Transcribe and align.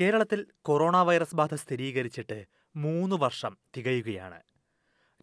കേരളത്തിൽ 0.00 0.46
corona 0.62 0.96
virus 1.02 1.34
ബാധ 1.34 1.54
സ്ഥിരീകരിച്ചിട്ട് 1.54 2.44
മൂന്ന് 2.76 3.16
വർഷം 3.16 3.56
തികയുകയാണ്. 3.76 4.40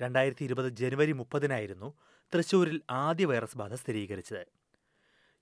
രണ്ടായിരത്തി 0.02 0.44
ഇരുപത് 0.44 0.70
ജനുവരി 0.70 1.12
മുപ്പതിനായിരുന്നു 1.12 1.94
തൃശൂരിൽ 2.34 2.82
ആദ്യ 2.92 3.26
വൈറസ് 3.26 3.58
ബാധ 3.58 3.74
സ്ഥിരീകരിച്ചത്. 3.74 4.46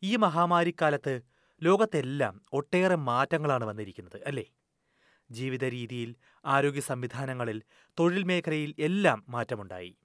ഈ 0.03 0.15
മഹാമാരിക്കാലത്ത് 0.15 1.21
ലോകത്തെല്ലാം 1.63 2.41
ഒട്ടേറെ 2.53 2.95
മാറ്റങ്ങളാണ് 2.95 3.65
വന്നിരിക്കുന്നത് 3.65 4.23
അല്ലേ? 4.23 4.45
ജീവിത 5.31 5.63
രീതിയിൽ 5.65 6.15
ആരോഗ്യ 6.45 6.81
സംവിധാനങ്ങളിൽ 6.81 7.61
തൊഴിൽ 7.99 8.23
മേഖലയിൽ 8.23 8.75
എല്ലാം 8.79 9.25
മാറ്റമുണ്ടായി. 9.29 9.97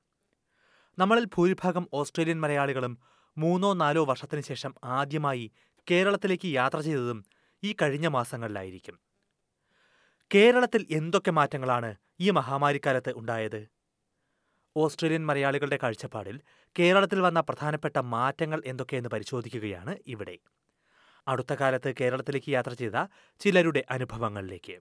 നമ്മളിൽ 0.99 1.25
ഭൂരിഭാഗം 1.25 1.89
ഓസ്ട്രേലിയൻ 1.93 2.41
മലയാളികളും 2.41 2.99
മൂന്നോ 3.39 3.73
നാലോ 3.73 4.05
വർഷത്തിന് 4.05 4.41
ശേഷം 4.41 4.75
ആദ്യമായി 4.85 5.53
കേരളത്തിലേക്ക് 5.91 6.49
യാത്ര 6.49 6.81
ചെയ്തതും 6.81 7.25
ഈ 7.63 7.75
കഴിഞ്ഞ 7.83 8.07
മാസങ്ങളിലായിരിക്കും. 8.09 9.12
കേരളത്തിൽ 10.35 10.87
എന്തൊക്കെ 10.91 11.31
മാറ്റങ്ങളാണ് 11.31 11.95
ഈ 12.21 12.31
മഹാമാരിക്കാലത്ത് 12.31 13.13
ഉണ്ടായത്? 13.17 13.69
ഓസ്ട്രേലിയൻ 14.77 15.27
മലയാളികളുടെ 15.27 15.79
കാഴ്ചപ്പാടിൽ 15.83 16.41
കേരളത്തിൽ 16.79 17.21
വന്ന 17.21 17.41
പ്രധാനപ്പെട്ട 17.41 17.99
മാറ്റങ്ങൾ 17.99 18.63
എന്തൊക്കെയെന്ന് 18.67 19.09
പരിശോധിക്കുകയാണ് 19.09 19.97
ഇവിടെ. 20.07 20.39
അടുത്ത 21.29 21.55
കാലത്ത് 21.55 21.95
കേരളത്തിലേക്ക് 22.01 22.51
യാത്ര 22.51 22.73
ചെയ്ത 22.73 23.07
ചിലരുടെ 23.39 23.85
അനുഭവങ്ങളിലേക്ക്. 23.91 24.79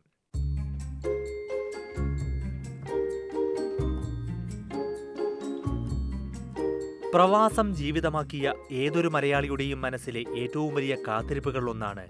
പ്രവാസം 7.13 7.75
ജീവിതമാക്കിയ 7.75 8.53
ഏതൊരു 8.71 9.07
മലയാളിയുടെയും 9.07 9.81
മനസ്സിലെ 9.81 10.23
ഏറ്റവും 10.37 10.75
വലിയ 10.75 10.97
കാത്തിരിപ്പുകളിലൊന്നാണ് 11.07 12.07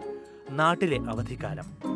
നാട്ടിലെ 0.49 0.97
അവധിക്കാലം. 0.97 1.90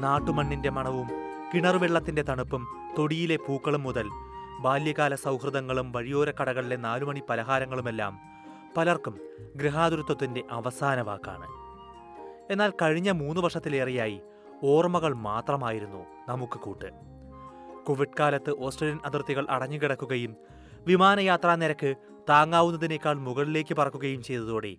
നാട്ടുമണ്ണിന്റെ 0.00 0.70
മണവും 0.70 1.08
കിണറുവെള്ളത്തിന്റെ 1.54 2.22
തണുപ്പും 2.22 2.66
തൊടിയിലെ 2.98 3.36
പൂക്കളും 3.36 3.82
മുതൽ 3.82 4.08
ബാല്യകാല 4.60 5.14
സൗഹൃദങ്ങളും 5.14 5.92
വഴിയോര 5.92 6.30
കടകളിലെ 6.30 6.76
നാലുമണി 6.76 7.22
പലഹാരങ്ങളുമെല്ലാം 7.28 8.18
പലർക്കും 8.76 9.20
ഗൃഹാതുരത്വത്തിന്റെ 9.56 10.44
അവസാന 10.50 11.00
വാക്കാണ്. 11.00 11.46
എന്നാൽ 12.52 12.72
കഴിഞ്ഞ 12.82 13.10
മൂന്ന് 13.10 13.40
വർഷത്തിലേറെയായി 13.40 14.20
ഓർമ്മകൾ 14.64 15.14
മാത്രമായിരുന്നു 15.14 16.06
നമുക്ക് 16.28 16.58
കൂട്ട്. 16.58 16.90
കോവിഡ് 17.86 18.16
കാലത്ത് 18.20 18.50
ഓസ്ട്രേലിയൻ 18.50 19.00
അതിർത്തികൾ 19.04 19.46
അടഞ്ഞുകിടക്കുകയും 19.50 20.36
വിമാനയാത്രാ 20.86 21.56
നിരക്ക് 21.56 21.94
താങ്ങാവുന്നതിനേക്കാൾ 22.28 23.14
മുകളിലേക്ക് 23.14 23.76
പറക്കുകയും 23.76 24.22
ചെയ്തതോടെ 24.22 24.76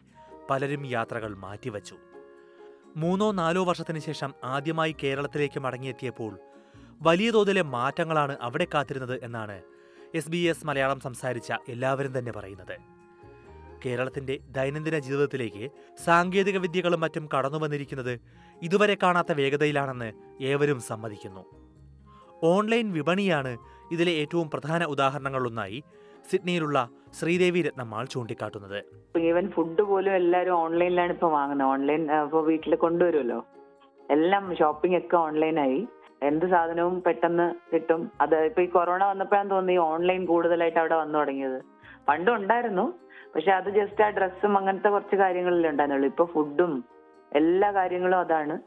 പലരും 0.49 0.85
യാത്രകൾ 0.85 1.37
മാറ്റിവച്ചു. 1.37 1.95
മൂന്നോ 2.95 3.31
നാലോ 3.31 3.63
വർഷത്തിന് 3.63 3.99
ശേഷം 3.99 4.33
ആദ്യമായി 4.43 4.95
കേരളത്തിലേക്ക് 5.03 5.59
മടങ്ങിയെത്തിയപ്പോൾ 5.59 6.39
വലിയ 7.01 7.31
തോതിലെ 7.31 7.61
മാറ്റങ്ങളാണ് 7.61 8.37
അവിടെ 8.41 8.67
കാത്തിരുന്നത് 8.73 9.23
എന്നാണ് 9.23 9.61
എസ് 10.15 10.29
ബി 10.29 10.37
എസ് 10.37 10.65
മലയാളം 10.65 10.99
സംസാരിച്ച 10.99 11.53
എല്ലാവരും 11.69 12.19
തന്നെ 12.19 12.31
പറയുന്നത്. 12.31 12.77
കേരളത്തിന്റെ 13.85 14.39
ദൈനംദിന 14.49 14.99
ജീവിതത്തിലേക്ക് 14.99 15.69
സാങ്കേതിക 16.05 16.57
വിദ്യകളും 16.57 16.99
മറ്റും 16.99 17.29
കടന്നു 17.37 17.57
വന്നിരിക്കുന്നത് 17.57 18.19
ഇതുവരെ 18.63 18.97
കാണാത്ത 19.03 19.31
വേഗതയിലാണെന്ന് 19.31 20.13
ഏവരും 20.43 20.79
സമ്മതിക്കുന്നു. 20.79 21.45
ഓൺലൈൻ 22.43 22.93
വിപണിയാണ് 22.93 23.57
ഇതിലെ 23.91 24.11
ഏറ്റവും 24.11 24.49
പ്രധാന 24.49 24.83
ഉദാഹരണങ്ങളിലൊന്നായി 24.83 25.83
സിഡ്നിയിലുള്ള 26.29 26.89
ശ്രീദേവി 27.19 27.61
രത്നമ്മാൾ 27.61 28.05
ചൂണ്ടിക്കാട്ടുന്നത്. 28.05 28.83
ഈവൻ 29.19 29.49
ഫുഡ് 29.49 29.81
പോലും 29.81 30.15
എല്ലാവരും 30.15 30.51
ഓൺലൈനിലാണ് 30.51 31.11
ഇപ്പൊ 31.11 31.29
വാങ്ങുന്നത്. 31.29 31.67
ഓൺലൈൻ 31.67 32.11
ഇപ്പൊ 32.11 32.41
വീട്ടിൽ 32.41 32.75
കൊണ്ടുവരുമല്ലോ. 32.75 33.45
എല്ലാം 34.09 34.55
ഷോപ്പിംഗ് 34.55 34.97
ഒക്കെ 34.97 35.15
ഓൺലൈനായി 35.15 35.87
എന്ത് 36.23 36.45
സാധനവും 36.45 37.03
പെട്ടെന്ന് 37.03 37.55
കിട്ടും. 37.73 38.11
അത് 38.21 38.35
ഇപ്പൊ 38.35 38.61
ഈ 38.61 38.65
കൊറോണ 38.65 39.05
വന്നപ്പോഴാണ് 39.05 39.49
തോന്നി 39.49 39.77
ഓൺലൈൻ 39.77 40.25
കൂടുതലായിട്ട് 40.25 40.79
അവിടെ 40.79 40.95
വന്നു 40.95 41.19
തുടങ്ങിയത്. 41.19 41.61
പണ്ടും 42.07 42.35
ഉണ്ടായിരുന്നു. 42.35 42.93
പക്ഷെ 43.35 43.51
അത് 43.51 43.69
ജസ്റ്റ് 43.69 44.03
ആ 44.03 44.09
ഡ്രസ്സും 44.09 44.57
അങ്ങനത്തെ 44.57 44.89
കുറച്ച് 44.89 45.15
കാര്യങ്ങളിലേ 45.15 45.69
ഉണ്ടായിരുന്നുള്ളൂ. 45.69 46.09
ഇപ്പൊ 46.09 46.25
ഫുഡും 46.25 46.85
എല്ലാ 47.35 47.71
കാര്യങ്ങളും 47.71 48.19
അതാണ്. 48.19 48.59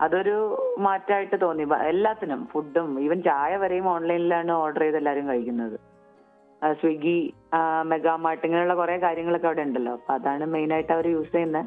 അതൊരു 0.00 0.36
മാറ്റമായിട്ട് 0.78 1.40
തോന്നി. 1.40 1.64
എല്ലാത്തിനും 1.86 2.48
ഫുഡും 2.52 3.00
ഈവൻ 3.00 3.22
ചായ 3.22 3.56
വരെയും 3.56 3.88
ഓൺലൈനിലാണ് 3.88 4.52
ഓർഡർ 4.52 4.80
ചെയ്ത് 4.80 4.96
എല്ലാരും 4.96 5.28
കഴിക്കുന്നത്. 5.28 5.93
സ്വിഗ്ഗി 6.72 7.34
മെഗാമാർട്ട് 7.82 8.44
ഇങ്ങനെയുള്ള 8.46 8.74
കുറെ 8.74 8.96
കാര്യങ്ങളൊക്കെ 8.98 9.46
അവിടെ 9.46 9.62
ഉണ്ടല്ലോ. 9.62 9.92
അപ്പൊ 9.92 10.14
അതാണ് 10.14 10.46
മെയിൻ 10.46 10.72
ആയിട്ട് 10.72 10.92
അവർ 10.92 11.08
യൂസ് 11.08 11.32
ചെയ്യുന്നത് 11.32 11.66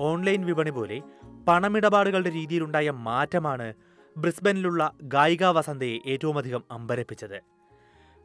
ഓൺലൈൻ 0.00 0.44
വിപണി 0.46 0.70
പോലെ 0.70 1.02
പണമിടപാടുകളുടെ 1.48 2.30
രീതിയിലുണ്ടായ 2.30 2.90
മാറ്റമാണ് 2.90 3.74
ബ്രിസ്ബനിലുള്ള 4.16 4.92
ഗായിക 5.02 5.44
വസന്തയെ 5.44 5.98
ഏറ്റവുമധികം 6.06 6.64
അമ്പരപ്പിച്ചത്. 6.70 7.38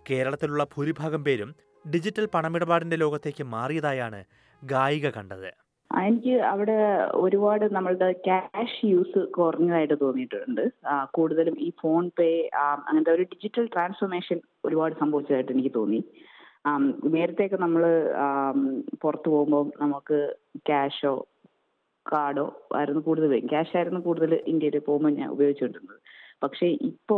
കേരളത്തിലുള്ള 0.09 0.63
ഭൂരിഭാഗം 0.63 1.23
പേരും 1.23 1.55
ഡിജിറ്റൽ 1.93 2.29
പണമിടപാടിന്റെ 2.33 2.95
ലോകത്തേക്ക് 2.95 3.43
മാറിയതായാണ് 3.43 4.23
ഗായിക 4.63 5.09
കണ്ടത്. 5.09 5.51
എനിക്ക് 6.07 6.35
അവിടെ 6.51 6.77
ഒരുപാട് 7.23 7.65
നമ്മളുടെ 7.75 8.07
ക്യാഷ് 8.27 8.79
യൂസ് 8.91 9.21
കുറഞ്ഞതായിട്ട് 9.37 9.97
തോന്നിയിട്ടുണ്ട്. 10.01 10.61
കൂടുതലും 11.17 11.55
ഈ 11.65 11.69
ഫോൺ 11.81 12.03
പേ 12.19 12.27
അങ്ങനത്തെ 12.63 13.13
ഒരു 13.15 13.25
ഡിജിറ്റൽ 13.33 13.65
ട്രാൻസ്ഫോർമേഷൻ 13.73 14.39
ഒരുപാട് 14.65 14.95
സംഭവിച്ചതായിട്ട് 15.01 15.51
എനിക്ക് 15.51 15.73
തോന്നി. 15.79 16.01
നേരത്തെയൊക്കെ 17.15 17.59
നമ്മൾ 17.65 17.83
പുറത്തു 19.03 19.29
പോകുമ്പോൾ 19.29 19.65
നമുക്ക് 19.83 20.19
ക്യാഷോ 20.69 21.13
കാർഡോ 22.05 22.45
ആയിരുന്നു 22.77 23.01
കൂടുതൽ 23.07 23.33
ക്യാഷ് 23.51 23.75
ആയിരുന്നു 23.77 24.01
കൂടുതൽ 24.07 24.33
ഇന്ത്യയിൽ 24.51 24.77
പോകുമ്പോൾ 24.87 25.13
ഞാൻ 25.19 25.29
ഉപയോഗിച്ചുകൊണ്ടിരുന്നത്. 25.35 25.99
പക്ഷേ 26.43 26.67
ഇപ്പോ 26.89 27.17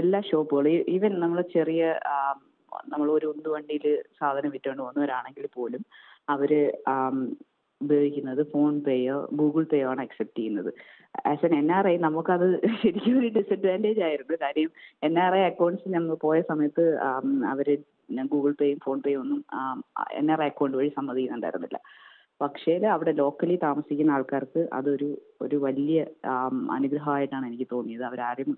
എല്ലാ 0.00 0.20
ഷോപ്പുകളും 0.30 0.88
ഈവൻ 0.94 1.12
നമ്മൾ 1.20 1.40
ചെറിയ 1.56 1.82
നമ്മൾ 2.92 3.08
ഒരു 3.10 3.26
ഉന്തുവണ്ടിയിൽ 3.32 3.86
സാധനം 4.20 4.52
വിറ്റുകൊണ്ട് 4.54 4.82
പോകുന്നവരാണെങ്കിൽ 4.82 5.46
പോലും 5.56 5.82
അവർ 6.34 6.52
ഉപയോഗിക്കുന്നത് 7.80 8.42
ഫോൺ 8.52 8.80
പേയോ 8.80 9.16
ഗൂഗിൾ 9.32 9.64
പേയോ 9.72 9.86
ആണ് 9.88 10.00
അക്സെപ്റ്റ് 10.00 10.38
ചെയ്യുന്നത്. 10.38 10.70
As 11.30 11.44
an 11.46 11.54
N 11.58 11.68
R 11.72 11.84
I 11.88 11.96
നമുക്കത് 11.98 12.46
ശരിക്കും 12.82 13.18
ഒരു 13.20 13.28
ഡിസഡ്വാന്റേജ് 13.38 14.00
ആയിരുന്നു. 14.08 14.36
കാര്യം 14.44 14.70
എൻ 15.02 15.14
ആർ 15.24 15.34
ഐ 15.34 15.42
അക്കൗണ്ട്സ് 15.50 15.94
നമ്മൾ 15.96 16.16
പോയ 16.26 16.38
സമയത്ത് 16.50 16.84
അവർ 17.52 17.68
ഗൂഗിൾ 18.32 18.52
പേയും 18.60 18.78
ഫോൺ 18.84 18.98
പേയും 19.00 19.20
ഒന്നും 19.20 19.40
എൻ 20.20 20.26
ആർ 20.32 20.40
ഐ 20.42 20.48
അക്കൗണ്ട് 20.52 20.76
വഴി 20.76 20.90
സമ്മതിക്കുന്നുണ്ടായിരുന്നില്ല. 20.98 21.78
പക്ഷേ 22.40 22.72
അവിടെ 22.94 23.12
ലോക്കലി 23.20 23.56
താമസിക്കുന്ന 23.62 24.12
ആൾക്കാർക്ക് 24.12 24.68
അതൊരു 24.72 25.08
ഒരു 25.42 25.56
വലിയ 25.66 25.98
അനുഗ്രഹമായിട്ടാണ് 26.76 27.44
എനിക്ക് 27.46 27.66
തോന്നിയത്. 27.72 28.04
അവരാരും 28.10 28.50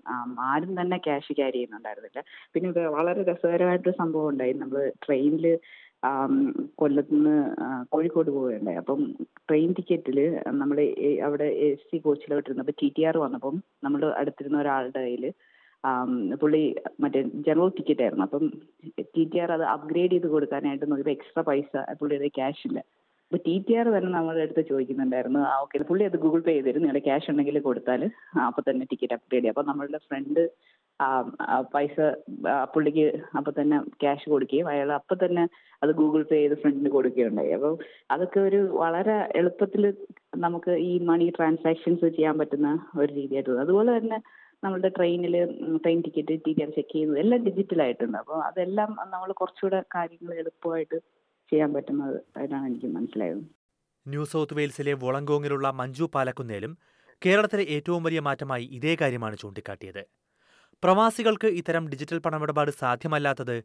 ആരും 0.49 0.81
തന്നെ 0.81 0.97
ക്യാഷ് 0.97 1.33
ക്യാരി 1.33 1.55
ചെയ്യുന്നുണ്ടായിരുന്നില്ല. 1.57 2.21
പിന്നെ 2.53 2.69
വളരെ 2.97 3.21
രസകരമായിട്ടൊരു 3.31 3.97
സംഭവം 4.01 4.29
ഉണ്ടായി. 4.29 4.53
നമ്മൾ 4.63 4.91
ട്രെയിനിൽ 5.05 5.45
കൊല്ലത്ത് 6.81 7.13
നിന്ന് 7.15 7.35
കോഴിക്കോട് 7.93 8.29
പോവുകയുണ്ടായി. 8.35 8.79
അപ്പം 8.81 8.99
ട്രെയിൻ 9.47 9.69
ടിക്കറ്റിൽ 9.77 10.19
നമ്മൾ 10.61 10.77
അവിടെ 11.27 11.47
എ 11.65 11.67
സി 11.87 11.97
കോച്ചിലോട്ടിരുന്നപ്പോൾ 12.05 12.77
ടി 12.81 12.89
ടി 12.97 13.03
ആർ 13.09 13.17
വന്നപ്പം 13.25 13.55
നമ്മൾ 13.85 14.03
അടുത്തിരുന്ന 14.21 14.57
ഒരാളുടെ 14.63 15.01
കയ്യിൽ 15.05 15.25
പുള്ളി 16.41 16.61
മറ്റേ 17.03 17.19
ജനറൽ 17.47 17.69
ടിക്കറ്റ് 17.77 18.03
ആയിരുന്നു 18.05 18.25
അപ്പം 18.27 18.45
ടി 19.15 19.23
ടി 19.31 19.37
ആർ 19.43 19.51
അത് 19.57 19.65
അപ്ഗ്രേഡ് 19.73 20.13
ചെയ്ത് 20.13 20.27
കൊടുക്കാനായിട്ട് 20.35 20.85
നോക്കിയപ്പോൾ 20.91 21.15
എക്സ്ട്രാ 21.17 21.43
പൈസ 21.49 21.71
പുള്ളിയുടെ 21.99 22.29
ക്യാഷ് 22.37 22.63
ഇല്ല. 22.69 22.79
അപ്പൊ 23.27 23.37
ടി 23.45 23.53
ടി 23.67 23.73
ആർ 23.79 23.87
തന്നെ 23.93 24.09
നമ്മുടെ 24.15 24.41
അടുത്ത് 24.45 24.61
ചോദിക്കുന്നുണ്ടായിരുന്നു. 24.69 25.39
ആ 25.49 25.53
ഓക്കെ 25.63 25.83
പുള്ളി 25.89 26.03
അത് 26.09 26.17
ഗൂഗിൾ 26.25 26.41
പേ 26.45 26.53
ചെയ്തിരുന്നു 26.55 26.73
തരും. 26.73 26.83
നിങ്ങളുടെ 26.85 27.05
ക്യാഷ് 27.07 27.27
ഉണ്ടെങ്കിൽ 27.31 27.57
കൊടുത്താൽ 27.65 28.03
അപ്പൊ 28.49 28.61
തന്നെ 28.67 28.83
ടിക്കറ്റ് 28.91 29.15
അപ്ഗ്രേഡ് 29.17 29.41
ചെയ്യാം 29.41 29.55
അപ്പൊ 29.55 29.65
നമ്മളുടെ 29.71 29.99
ഫ്രണ്ട് 30.07 30.41
പൈസ 31.73 31.95
പുള്ളിക്ക് 32.73 33.03
അപ്പൊ 33.39 33.51
തന്നെ 33.57 33.77
ക്യാഷ് 34.03 34.25
കൊടുക്കുകയും 34.33 34.67
അയാൾ 34.71 34.89
അപ്പൊ 34.99 35.15
തന്നെ 35.23 35.43
അത് 35.83 35.91
ഗൂഗിൾ 35.99 36.21
പേ 36.29 36.37
ചെയ്ത് 36.39 36.55
ഫ്രണ്ടിന് 36.61 36.91
കൊടുക്കുകയുണ്ടായി 36.95 37.51
അപ്പോൾ 37.57 37.73
അതൊക്കെ 38.13 38.39
ഒരു 38.47 38.61
വളരെ 38.83 39.17
എളുപ്പത്തിൽ 39.41 39.83
നമുക്ക് 40.45 40.73
ഈ 40.89 40.93
മണി 41.09 41.27
ട്രാൻസാക്ഷൻസ് 41.37 42.09
ചെയ്യാൻ 42.17 42.37
പറ്റുന്ന 42.41 42.71
ഒരു 43.01 43.09
രീതിയായിട്ട് 43.19 43.49
തോന്നുന്നു 43.49 43.67
അതുപോലെ 43.67 43.91
തന്നെ 43.99 44.19
നമ്മളുടെ 44.63 44.89
ട്രെയിനിൽ 44.97 45.35
train 45.83 45.99
ticket 46.07 46.35
T 46.45 46.51
T 46.55 46.63
R 46.65 46.71
check 46.77 46.91
ചെയ്യുന്നത് 46.93 47.21
എല്ലാം 47.23 47.41
ഡിജിറ്റൽ 47.47 47.79
ആയിട്ടുണ്ട്. 47.85 48.17
അപ്പോൾ 48.21 48.39
അതെല്ലാം 48.49 48.89
നമ്മൾ 49.13 49.29
കുറച്ചുകൂടെ 49.41 49.81
കാര്യങ്ങൾ 49.95 50.33
എളുപ്പമായിട്ട് 50.43 50.97
ചെയ്യാൻ 51.51 51.73
പറ്റുന്നത് 51.73 52.21
ആയിട്ടാണ് 52.37 52.65
എനിക്ക് 52.65 52.85
മനസ്സിലായത്. 52.85 53.41
ന്യൂ 54.07 54.25
സൗത്ത് 54.25 54.53
വെയിൽസിലെ 54.53 54.93
വോളങ്കോങ്ങിലുള്ള 54.93 55.69
മഞ്ജു 55.69 56.05
പാലക്കുന്നേലും 56.15 56.77
കേരളത്തിലെ 57.25 57.63
ഏറ്റവും 57.63 58.03
വലിയ 58.03 58.19
മാറ്റമായി 58.19 58.63
ഇതേ 58.63 58.97
കാര്യമാണ് 59.01 59.37
ചൂണ്ടിക്കാട്ടിയത്. 59.37 60.03
പ്രവാസികൾക്ക് 60.83 61.47
ഇത്തരം 61.47 61.87
ഡിജിറ്റൽ 61.87 62.19
പണമിടപാട് 62.19 62.71
സാധ്യമല്ലാത്തത് 62.71 63.63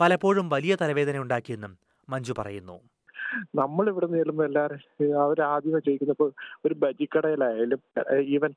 പലപ്പോഴും 0.00 0.48
വലിയ 0.48 0.74
തലവേദന 0.74 1.18
ഉണ്ടാക്കിയെന്നും 1.18 1.78
മഞ്ജു 2.08 2.32
പറയുന്നു. 2.38 2.76
നമ്മൾ 3.60 3.84
ഇവിടെ 3.92 4.06
ചെല്ലുമ്പോൾ 4.14 4.46
എല്ലാവരും 4.48 4.80
അവർ 5.24 5.38
ചോദിക്കുന്നത് 5.86 6.14
ഇപ്പൊ 6.16 6.28
ഒരു 6.66 6.74
ബജിക്കടയിലായാലും 6.84 7.80
ഈവൻ 8.36 8.52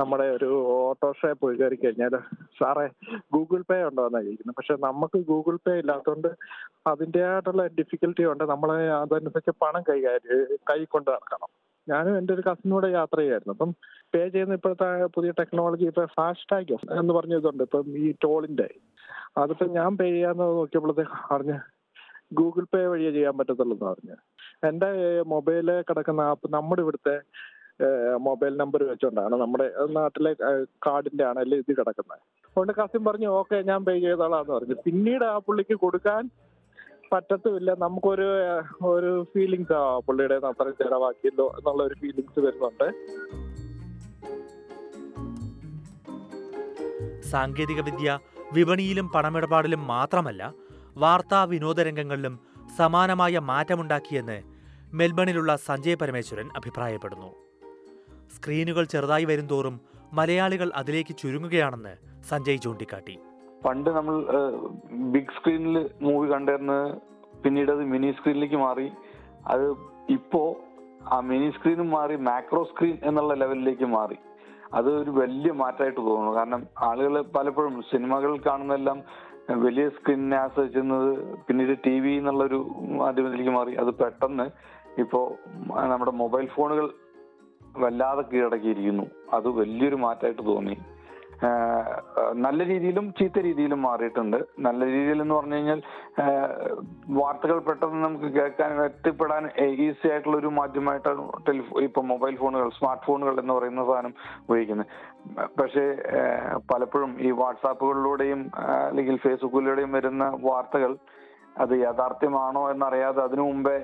നമ്മുടെ 0.00 0.26
ഒരു 0.36 0.50
ഓട്ടോറിക്ഷയിൽ 0.78 1.38
പോയി 1.42 1.56
കയറി 1.60 1.78
കഴിഞ്ഞാൽ 1.84 2.16
സാറേ 2.60 2.86
ഗൂഗിൾ 3.36 3.62
പേ 3.70 3.78
ഉണ്ടോ 3.88 4.04
എന്നാണ് 4.08 4.26
ചോദിക്കുന്നത്. 4.28 4.58
പക്ഷെ 4.60 4.76
നമുക്ക് 4.88 5.18
ഗൂഗിൾ 5.30 5.56
പേ 5.66 5.74
ഇല്ലാത്തതുകൊണ്ട് 5.82 6.30
അതിന്റെതായിട്ടുള്ള 6.92 7.64
ഡിഫിക്കൽറ്റി 7.80 8.24
ഉണ്ട്. 8.32 8.44
നമ്മളെ 8.52 8.78
അതനുസരിച്ച് 9.02 9.54
പണം 9.64 9.82
കൈകാര്യം 9.90 10.46
കൈ 10.70 10.80
കൊണ്ട് 10.94 11.10
നടക്കണം. 11.10 11.50
ഞാനും 11.88 12.14
എന്റെ 12.18 12.32
ഒരു 12.34 12.42
കസിനൂടെ 12.46 12.88
യാത്ര 12.98 13.18
ചെയ്യായിരുന്നു. 13.20 13.52
അപ്പം 13.56 13.70
പേ 14.14 14.22
ചെയ്യുന്ന 14.28 14.58
ഇപ്പോഴത്തെ 14.58 14.88
പുതിയ 15.16 15.30
ടെക്നോളജി 15.40 15.84
ഇപ്പൊ 15.90 16.04
ഫാസ്ടാഗ് 16.18 16.76
എന്ന് 17.00 17.12
പറഞ്ഞ 17.18 17.34
ഇതുണ്ട്. 17.42 17.62
ഇപ്പം 17.68 17.86
ഈ 18.04 18.08
ടോളിന്റെ 18.24 18.68
അതിപ്പോ 19.42 19.66
ഞാൻ 19.78 19.90
പേ 20.00 20.06
ചെയ്യാന്ന് 20.14 20.44
നോക്കിയപ്പോഴത്തേക്ക് 20.58 21.18
അറിഞ്ഞ 21.34 21.54
ഗൂഗിൾ 22.38 22.64
പേ 22.74 22.80
വഴിയേ 22.90 23.10
ചെയ്യാൻ 23.16 23.34
പറ്റത്തുള്ളൂ 23.38 23.74
എന്ന് 23.76 23.86
പറഞ്ഞു. 23.90 24.16
എന്റെ 24.68 24.88
മൊബൈൽ 25.32 25.68
കിടക്കുന്ന 25.88 26.20
ആപ്പ് 26.32 26.52
നമ്മുടെ 26.54 26.82
ഇവിടുത്തെ 26.84 27.16
മൊബൈൽ 28.26 28.52
നമ്പർ 28.56 28.80
വെച്ചുകൊണ്ടാണ് 28.88 29.34
നമ്മുടെ 29.42 29.66
നാട്ടിലെ 29.96 30.32
കാർഡിന്റെ 30.86 31.24
ആണെങ്കിലും 31.28 31.60
ഇത് 31.62 31.70
കിടക്കുന്നത് 31.78 32.22
അതുകൊണ്ട് 32.48 32.72
കസിൻ 32.78 33.02
പറഞ്ഞു 33.04 33.28
ഓക്കെ 33.40 33.58
ഞാൻ 33.70 33.80
പേ 33.84 33.94
ചെയ്തോളാന്ന് 34.04 34.52
പറഞ്ഞു. 34.54 34.76
പിന്നീട് 34.86 35.24
ആ 35.24 35.36
പുള്ളിക്ക് 35.46 35.76
കൊടുക്കാൻ 35.84 36.22
പറ്റത്തുമില്ല. 37.12 37.70
നമുക്കൊരു 37.84 38.28
ഒരു 38.90 39.12
ഫീലിങ്സ് 39.32 39.72
ആ 39.72 39.84
പുള്ളിയുടെ 40.06 40.36
അത്രയും 40.50 40.76
ചെലവാക്കിയല്ലോ 40.82 41.46
എന്നുള്ള 41.58 41.82
ഒരു 41.88 41.96
ഫീലിങ്സ് 42.02 42.40
വരുന്നുണ്ട്. 42.46 42.88
സാങ്കേതികവിദ്യ 47.32 48.18
വിപണിയിലും 48.54 49.08
പണമിടപാടിലും 49.14 49.82
മാത്രമല്ല 49.94 50.42
വാർത്താ 50.96 51.44
വിനോദരംഗങ്ങളിലും 51.44 52.40
സമാനമായ 52.76 53.38
മാറ്റമുണ്ടാക്കിയെന്ന് 53.38 54.42
മെൽബണിലുള്ള 54.92 55.56
സഞ്ജയ് 55.56 55.96
പരമേശ്വരൻ 55.96 56.48
അഭിപ്രായപ്പെടുന്നു. 56.56 57.34
സ്ക്രീനുകൾ 58.36 58.84
ചെറുതായി 58.84 59.24
വരുംതോറും 59.24 59.80
മലയാളികൾ 60.12 60.70
അതിലേക്ക് 60.74 61.16
ചുരുങ്ങുകയാണെന്ന് 61.16 62.22
സഞ്ജയ് 62.22 62.58
ചൂണ്ടിക്കാട്ടി. 62.58 63.18
പണ്ട് 63.64 63.90
നമ്മൾ 63.90 64.24
ബിഗ് 64.92 65.38
സ്ക്രീനിൽ 65.38 65.90
മൂവി 66.02 66.32
കണ്ടിരുന്നത് 66.32 66.98
പിന്നീട് 67.44 67.70
അത് 67.70 67.80
മിനി 67.80 68.10
സ്ക്രീനിലേക്ക് 68.12 68.54
മാറി. 68.54 68.90
അത് 69.46 69.70
ഇപ്പോ 70.10 70.56
ആ 71.12 71.20
മിനി 71.20 71.50
സ്ക്രീനും 71.50 71.90
മാറി 71.90 72.16
മാക്രോ 72.16 72.64
സ്ക്രീൻ 72.64 72.98
എന്നുള്ള 73.02 73.34
ലെവലിലേക്ക് 73.34 73.84
മാറി. 73.84 74.16
അത് 74.74 75.02
ഒരു 75.02 75.10
വലിയ 75.10 75.52
മാറ്റമായിട്ട് 75.52 76.00
തോന്നുന്നു. 76.00 76.32
കാരണം 76.32 76.66
ആളുകൾ 76.78 77.22
പലപ്പോഴും 77.22 77.82
സിനിമകൾ 77.82 78.38
കാണുന്നതെല്ലാം 78.38 79.02
വലിയ 79.48 79.88
സ്ക്രീനിനെ 79.88 80.36
ആശ്രയിച്ചിരുന്നത് 80.36 81.36
പിന്നീട് 81.48 81.78
ടി 81.86 82.00
വി 82.00 82.10
എന്നുള്ളൊരു 82.10 82.74
മാധ്യമത്തിലേക്ക് 82.78 83.50
മാറി. 83.50 83.74
അത് 83.74 83.90
പെട്ടെന്ന് 83.94 84.50
ഇപ്പോ 85.00 85.36
നമ്മുടെ 85.66 86.10
മൊബൈൽ 86.10 86.46
ഫോണുകൾ 86.46 86.90
വല്ലാതെ 87.76 88.22
കീഴടക്കിയിരിക്കുന്നു. 88.22 89.06
അത് 89.32 89.48
വലിയൊരു 89.48 89.94
മാറ്റമായിട്ട് 89.94 90.46
തോന്നി. 90.46 90.76
നല്ല 92.34 92.66
രീതിയിലും 92.66 93.06
ചീത്ത 93.18 93.38
രീതിയിലും 93.38 93.82
മാറിയിട്ടുണ്ട്. 93.82 94.36
നല്ല 94.58 94.86
രീതിയിൽ 94.86 95.22
എന്ന് 95.22 95.34
പറഞ്ഞു 95.34 95.54
കഴിഞ്ഞാൽ 95.54 95.80
വാർത്തകൾ 97.18 97.58
പെട്ടെന്ന് 97.58 98.04
നമുക്ക് 98.04 98.24
കേൾക്കാൻ 98.24 98.72
എത്തിപ്പെടാൻ 98.84 99.44
ഈസി 99.86 100.08
ആയിട്ടുള്ള 100.08 100.36
ഒരു 100.36 100.46
മാധ്യമമായിട്ടാണ് 100.46 101.28
ടെലിഫോ 101.48 101.80
ഇപ്പൊ 101.80 102.02
മൊബൈൽ 102.02 102.36
ഫോണുകൾ 102.36 102.70
സ്മാർട്ട് 102.78 103.06
ഫോണുകൾ 103.06 103.40
എന്ന് 103.40 103.54
പറയുന്ന 103.54 103.84
സാധനം 103.84 104.14
ഉപയോഗിക്കുന്നത്. 104.48 104.86
പക്ഷേ 105.60 105.86
പലപ്പോഴും 106.72 107.20
ഈ 107.20 107.30
വാട്സാപ്പുകളിലൂടെയും 107.30 108.42
അല്ലെങ്കിൽ 108.88 109.16
ഫേസ്ബുക്കിലൂടെയും 109.26 109.92
വരുന്ന 109.92 110.24
വാർത്തകൾ 110.42 110.94
അത് 111.60 111.72
യാഥാർത്ഥ്യമാണോ 111.82 112.70
എന്നറിയാതെ 112.70 113.20
അതിനു 113.22 113.42
മുമ്പേ 113.42 113.78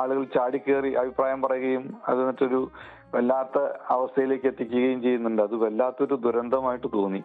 ആളുകൾ 0.00 0.24
ചാടിക്കേറി 0.24 0.90
അഭിപ്രായം 0.94 1.42
പറയുകയും 1.42 1.84
അത് 2.08 2.20
എന്നിട്ടൊരു 2.20 2.70
വല്ലാത്ത 3.14 3.58
അവസ്ഥയിലേക്ക് 3.88 4.46
എത്തിക്കുകയും 4.46 5.02
ചെയ്യുന്നുണ്ട്. 5.02 5.42
അത് 5.42 5.54
വല്ലാത്തൊരു 5.54 6.14
ദുരന്തമായിട്ട് 6.14 6.86
തോന്നി. 6.94 7.22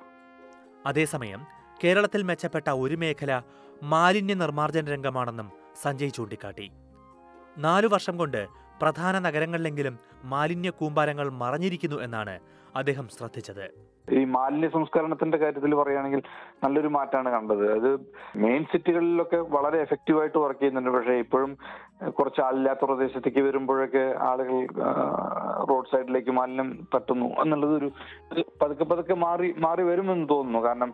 അതേസമയം 0.85 1.41
കേരളത്തിൽ 1.83 2.23
മെച്ചപ്പെട്ട 2.23 2.69
ഒരു 2.69 2.95
മേഖല 2.95 3.41
മാലിന്യ 3.83 4.33
നിർമ്മാർജന 4.33 4.85
രംഗമാണെന്നും 4.85 5.51
സഞ്ജയ് 5.81 6.09
ചൂണ്ടിക്കാട്ടി. 6.09 6.71
നാലു 7.57 7.87
വർഷം 7.87 8.17
കൊണ്ട് 8.17 8.47
പ്രധാന 8.81 9.19
നഗരങ്ങളിലെങ്കിലും 9.19 9.99
മാലിന്യ 10.23 10.69
കൂമ്പാരങ്ങൾ 10.69 11.29
മറഞ്ഞിരിക്കുന്നു 11.29 12.01
എന്നാണ് 12.01 12.39
അദ്ദേഹം 12.75 13.07
ശ്രദ്ധിച്ചത്. 13.07 13.96
ഈ 14.15 14.25
മാലിന്യ 14.25 14.69
സംസ്കരണത്തിന്റെ 14.75 15.37
കാര്യത്തിൽ 15.37 15.75
പറയുകയാണെങ്കിൽ 15.75 16.21
നല്ലൊരു 16.63 16.87
മാറ്റമാണ് 16.87 17.29
കണ്ടത്. 17.35 17.65
അത് 17.77 17.89
മെയിൻ 18.43 18.63
സിറ്റികളിലൊക്കെ 18.71 19.39
വളരെ 19.55 19.77
എഫക്റ്റീവായിട്ട് 19.85 20.37
വർക്ക് 20.37 20.59
ചെയ്യുന്നുണ്ട്. 20.59 20.91
പക്ഷേ 20.97 21.15
ഇപ്പോഴും 21.25 21.57
കുറച്ച് 22.17 22.41
ആളില്ലാത്ത 22.41 22.85
പ്രദേശത്തേക്ക് 22.85 23.39
വരുമ്പോഴൊക്കെ 23.39 24.15
ആളുകൾ 24.29 24.57
റോഡ് 25.69 25.91
സൈഡിലേക്ക് 25.91 26.31
മാലിന്യം 26.31 26.87
തട്ടുന്നു 26.95 27.27
എന്നുള്ളത് 27.43 27.73
ഒരു 27.79 27.89
പതുക്കെ 28.61 28.83
പതുക്കെ 28.83 29.13
മാറി 29.13 29.53
മാറി 29.57 29.83
വരുമെന്ന് 29.83 30.27
തോന്നുന്നു. 30.29 30.59
കാരണം 30.67 30.93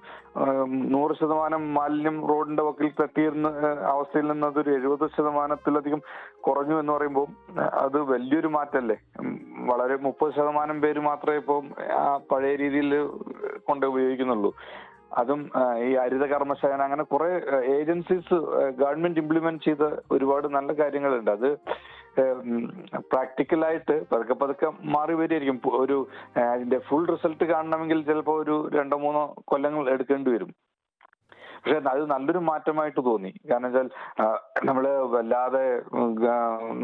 നൂറ് 0.95 1.13
ശതമാനം 1.19 1.74
മാലിന്യം 1.74 2.27
റോഡിന്റെ 2.31 2.63
വക്കിൽ 2.63 2.92
തട്ടിയിരുന്ന 3.01 3.48
അവസ്ഥയിൽ 3.94 4.27
നിന്ന് 4.31 4.48
അതൊരു 4.48 4.71
എഴുപത് 4.77 5.06
ശതമാനത്തിലധികം 5.18 6.01
കുറഞ്ഞു 6.48 6.75
എന്ന് 6.80 6.94
പറയുമ്പോൾ 6.94 7.27
അത് 7.86 7.98
വലിയൊരു 8.13 8.48
മാറ്റമല്ലേ 8.48 8.98
വളരെ 9.69 9.95
മുപ്പത് 10.06 10.31
ശതമാനം 10.38 10.81
പേര് 10.81 11.00
മാത്രമേ 11.00 11.38
ഇപ്പോൾ 11.38 11.59
പഴയ 12.31 12.56
രീതിയിൽ 12.56 12.92
കൊണ്ട് 13.67 13.85
ഉപയോഗിക്കുന്നുള്ളൂ. 13.91 14.51
അതും 15.21 15.41
ഈ 15.88 15.89
ഹരിത 16.01 16.25
കർമ്മസേന 16.25 16.81
അങ്ങനെ 16.88 17.03
കുറെ 17.13 17.31
ഏജൻസീസ് 17.79 18.38
ഗവൺമെന്റ് 18.81 19.21
ഇംപ്ലിമെന്റ് 19.23 19.65
ചെയ്ത 19.65 19.83
ഒരുപാട് 20.11 20.47
നല്ല 20.55 20.73
കാര്യങ്ങളുണ്ട്. 20.79 21.31
അത് 21.38 21.50
പ്രാക്ടിക്കലായിട്ട് 23.11 23.95
പതുക്കെ 24.11 24.35
പതുക്കെ 24.41 24.67
മാറി 24.95 25.13
വരികയായിരിക്കും. 25.19 25.59
ഒരു 25.83 25.97
അതിന്റെ 26.53 26.79
ഫുൾ 26.88 27.05
റിസൾട്ട് 27.11 27.45
കാണണമെങ്കിൽ 27.53 28.01
ചിലപ്പോൾ 28.09 28.38
ഒരു 28.44 28.55
രണ്ടോ 28.77 28.97
മൂന്നോ 29.06 29.23
കൊല്ലങ്ങൾ 29.51 29.85
എടുക്കേണ്ടി 29.94 30.31
വരും. 30.31 30.51
പക്ഷെ 31.65 31.89
അത് 31.89 32.12
നല്ലൊരു 32.12 32.38
മാറ്റമായിട്ട് 32.38 33.06
തോന്നി. 33.06 33.33
കാരണം 33.51 33.68
വെച്ചാൽ 33.68 33.89
ആ, 34.21 34.25
നമ്മൾ 34.63 34.86
വല്ലാതെ 35.15 35.62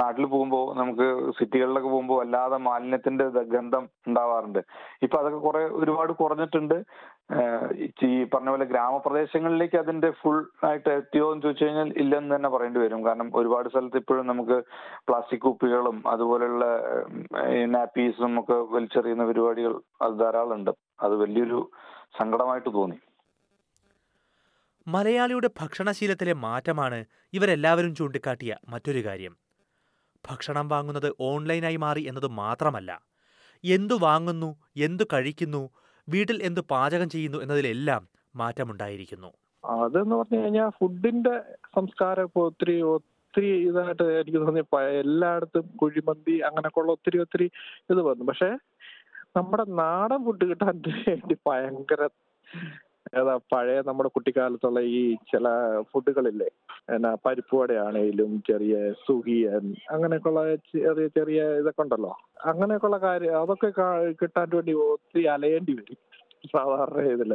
നാട്ടിൽ 0.02 0.26
പോകുമ്പോൾ 0.26 0.78
നമുക്ക് 0.78 1.08
സിറ്റികളിലൊക്കെ 1.40 1.90
പോകുമ്പോൾ 1.90 2.20
വല്ലാതെ 2.20 2.58
മാലിന്യത്തിന്റെ 2.58 3.26
ഗന്ധം 3.56 3.90
ഉണ്ടാവാറുണ്ട്. 4.08 4.62
ഇപ്പൊ 5.04 5.18
അതൊക്കെ 5.20 5.40
കുറെ 5.40 5.66
ഒരുപാട് 5.81 6.14
കുറഞ്ഞിട്ടുണ്ട്. 6.14 6.78
ഈ 8.08 8.24
പറഞ്ഞ 8.34 8.50
പോലെ 8.50 8.66
ഗ്രാമപ്രദേശങ്ങളിലേക്ക് 8.66 9.76
അതിന്റെ 9.76 10.12
ഫുൾ 10.22 10.38
ആയിട്ട് 10.64 10.90
എത്തിയോ 10.90 11.32
എന്ന് 11.32 11.44
ചോദിച്ചു 11.44 11.66
കഴിഞ്ഞാൽ 11.66 11.94
ഇല്ലെന്ന് 11.98 12.36
തന്നെ 12.36 12.50
പറയേണ്ടി 12.50 12.80
വരും. 12.80 13.04
കാരണം 13.04 13.32
ഒരുപാട് 13.36 13.70
സ്ഥലത്ത് 13.70 13.98
ഇപ്പോഴും 13.98 14.28
നമുക്ക് 14.28 14.58
പ്ലാസ്റ്റിക് 15.08 15.42
കുപ്പികളും 15.42 16.04
അതുപോലെയുള്ള 16.08 16.66
നാപ്പീസും 17.75 18.40
ഒക്കെ 18.40 18.54
വലിച്ചെറിയുന്ന 18.75 19.25
പരിപാടികൾ 19.25 19.75
അത് 20.02 20.20
ധാരാളം 20.20 20.56
ഉണ്ട് 20.56 20.72
അത് 21.00 21.16
വലിയൊരു 21.16 21.60
സങ്കടമായിട്ട് 22.20 22.74
തോന്നി. 22.74 22.98
മലയാളിയുടെ 24.93 25.50
ഭക്ഷണശീലത്തിലെ 25.60 26.34
മാറ്റമാണ് 26.46 27.00
ഇവരെല്ലാവരും 27.38 27.91
ചൂണ്ടിക്കാട്ടിയ 28.00 28.51
മറ്റൊരു 28.74 29.01
കാര്യം. 29.08 29.34
ഭക്ഷണം 30.24 30.65
വാങ്ങുന്നത് 30.74 31.10
ഓൺലൈനായി 31.29 31.77
മാറി 31.84 32.01
എന്നത് 32.10 32.27
മാത്രമല്ല 32.41 32.91
എന്തു 33.63 33.96
വാങ്ങുന്നു 34.05 34.50
എന്തു 34.88 35.03
കഴിക്കുന്നു 35.13 35.63
വീട്ടിൽ 36.08 36.38
എന്തു 36.48 36.62
പാചകം 36.72 37.10
ചെയ്യുന്നു 37.13 37.39
എന്നതിലെല്ലാം 37.43 38.03
മാറ്റമുണ്ടായിരിക്കുന്നു. 38.41 39.29
അതെന്ന് 39.63 40.15
പറഞ്ഞു 40.15 40.39
കഴിഞ്ഞാൽ 40.41 40.69
ഫുഡിന്റെ 40.79 41.36
സംസ്കാരം 41.75 42.27
ഇപ്പൊ 42.29 42.41
ഒത്തിരി 42.50 42.75
ഒത്തിരി 42.93 43.50
ഇതായിട്ട് 43.69 44.05
എനിക്ക് 44.19 44.39
തോന്നി 44.43 44.63
എല്ലായിടത്തും 45.03 45.65
കുഴിമന്തി 45.81 46.36
അങ്ങനെയൊക്കെയുള്ള 46.50 46.91
ഒത്തിരി 46.98 47.17
ഒത്തിരി 47.25 47.48
ഇത് 47.91 48.01
വന്നു. 48.10 48.24
പക്ഷെ 48.29 48.50
നമ്മുടെ 49.38 49.65
നാടൻ 49.81 50.19
ഫുഡ് 50.27 50.46
കിട്ടാൻ 50.51 50.75
വേണ്ടി 51.08 51.36
ഭയങ്കര 51.48 52.03
ഏതാ 53.13 53.39
പഴയ 53.51 53.82
നമ്മുടെ 53.86 54.10
കുട്ടിക്കാലത്തുള്ള 54.10 54.80
ഈ 54.98 55.00
ചില 55.32 55.48
ഫുഡുകളില്ലേ? 55.92 56.50
എന്നാ 56.89 57.12
പരിപ്പ് 57.25 57.56
വടയാണേലും 57.56 58.32
ചെറിയ 58.48 58.75
സുഹിയൻ 59.08 59.66
അങ്ങനെയൊക്കെയുള്ള 59.92 60.44
ചെറിയ 60.56 61.08
ചെറിയ 61.08 61.42
ഇതൊക്കെ 61.62 61.82
ഉണ്ടല്ലോ. 61.82 62.12
അങ്ങനെയൊക്കെയുള്ള 62.46 62.98
കാര്യം 62.98 63.42
അതൊക്കെ 63.42 63.70
കിട്ടാൻ 64.22 64.48
വേണ്ടി 64.54 64.74
ഒത്തിരി 64.74 65.25
അലയേണ്ടി 65.36 65.74
വരും 65.74 66.00
സാധാരണ 66.54 67.01
ഇതിൽ. 67.16 67.34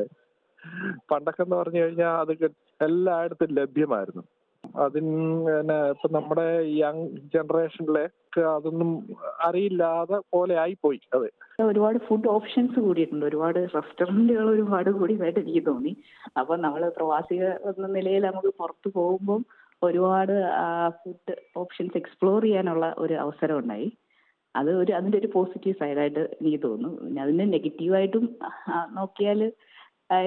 പണ്ടൊക്കെ 1.11 1.43
എന്ന് 1.43 1.57
പറഞ്ഞു 1.57 1.81
കഴിഞ്ഞാൽ 1.81 2.14
അത് 2.23 2.33
എല്ലായിടത്തും 2.81 3.50
ലഭ്യമായിരുന്നു. 3.54 4.25
അതിന് 4.64 5.16
ഇപ്പൊ 5.90 6.09
നമ്മുടെ 6.12 6.47
യങ് 6.76 7.09
ജനറേഷനിലെ 7.35 8.04
അതൊന്നും 8.54 8.90
അറിയില്ലാതെ 9.45 10.19
പോലെ 10.31 10.54
ആയിപ്പോയി 10.59 11.00
അത്. 11.14 11.28
ഒരുപാട് 11.62 11.99
ഫുഡ് 12.06 12.28
ഓപ്ഷൻസ് 12.37 12.78
കൂടിയിട്ടുണ്ട്. 12.84 13.25
ഒരുപാട് 13.30 13.58
റെസ്റ്റോറന്റുകൾ 13.75 14.46
ഒരുപാട് 14.54 14.88
കൂടിയതായിട്ട് 15.00 15.40
എനിക്ക് 15.42 15.62
തോന്നി. 15.68 15.92
അപ്പോൾ 16.40 16.56
നമ്മൾ 16.64 16.82
പ്രവാസികൾ 16.96 17.50
എന്ന 17.70 17.88
നിലയിൽ 17.96 18.25
നമുക്ക് 18.28 18.50
പുറത്ത് 18.61 18.88
പോകുമ്പം 18.99 19.42
ഒരുപാട് 19.82 20.34
ഫുഡ് 21.00 21.37
ഓപ്ഷൻസ് 21.62 21.99
എക്സ്പ്ലോർ 22.00 22.40
ചെയ്യാനുള്ള 22.46 22.87
ഒരു 23.04 23.14
അവസരം 23.25 23.56
ഉണ്ടായി. 23.62 23.88
അത് 24.54 24.70
ഒരു 24.80 24.92
അതിന്റെ 24.99 25.18
ഒരു 25.23 25.30
പോസിറ്റീവ് 25.37 25.78
സൈഡായിട്ട് 25.80 26.23
എനിക്ക് 26.40 26.61
തോന്നുന്നു. 26.66 26.99
പിന്നെ 27.04 27.23
അതിന് 27.25 27.46
നെഗറ്റീവായിട്ടും 27.54 28.26
നോക്കിയാൽ 28.99 29.40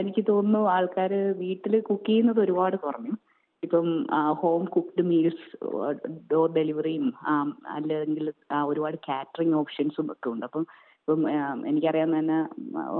എനിക്ക് 0.01 0.23
തോന്നുന്നു 0.31 0.61
ആൾക്കാർ 0.75 1.11
വീട്ടിൽ 1.43 1.73
കുക്ക് 1.89 2.07
ചെയ്യുന്നത് 2.09 2.39
ഒരുപാട് 2.45 2.75
കുറഞ്ഞു. 2.85 3.13
ഇപ്പം 3.65 3.87
ഹോം 4.41 4.63
കുക്ക്ഡ് 4.73 5.03
മീൽസ് 5.11 5.47
ഡോർ 6.31 6.47
ഡെലിവറിയും 6.57 7.07
അല്ലെങ്കിൽ 7.75 8.25
ഒരുപാട് 8.71 8.97
കാറ്ററിംഗ് 9.07 9.57
ഓപ്ഷൻസും 9.61 10.11
ഒക്കെ 10.13 10.29
ഉണ്ട്. 10.33 10.45
അപ്പം 10.49 10.65
ഇപ്പം 11.07 11.21
എനിക്കറിയാവുന്ന 11.69 12.17
തന്നെ 12.19 12.37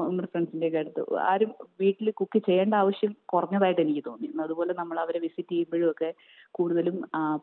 നമ്മുടെ 0.04 0.28
ഫ്രണ്ട്സിന്റെ 0.34 0.68
ഒക്കെ 0.70 0.78
അടുത്ത് 0.82 1.02
ആരും 1.32 1.50
വീട്ടിൽ 1.82 2.10
കുക്ക് 2.20 2.40
ചെയ്യേണ്ട 2.46 2.76
ആവശ്യം 2.82 3.12
കുറഞ്ഞതായിട്ട് 3.34 3.82
എനിക്ക് 3.86 4.04
തോന്നി. 4.06 4.28
അതുപോലെ 4.44 4.74
നമ്മൾ 4.78 4.98
അവരെ 5.04 5.20
വിസിറ്റ് 5.26 5.52
ചെയ്യുമ്പോഴും 5.54 5.88
ഒക്കെ 5.90 6.10
കൂടുതലും 6.58 6.98